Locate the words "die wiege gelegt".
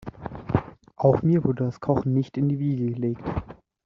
2.49-3.21